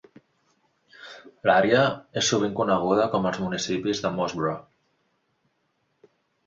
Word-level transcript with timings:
L'àrea 1.49 1.83
es 2.21 2.31
sovint 2.33 2.57
coneguda 2.63 3.07
com 3.15 3.29
als 3.33 3.41
municipis 3.45 4.05
de 4.07 4.15
Mosborough. 4.19 6.11